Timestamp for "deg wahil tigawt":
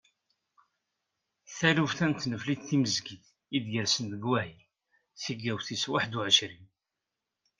4.11-5.63